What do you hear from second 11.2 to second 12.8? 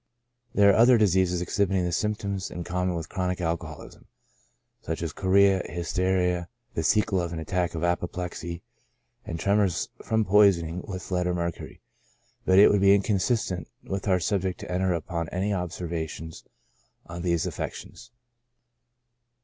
or mercury; but it